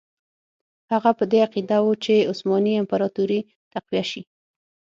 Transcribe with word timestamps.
هغه 0.91 1.11
په 1.17 1.23
دې 1.31 1.39
عقیده 1.45 1.77
وو 1.83 1.93
چې 2.03 2.27
عثماني 2.31 2.73
امپراطوري 2.81 3.39
تقویه 3.73 4.05
شي. 4.11 4.21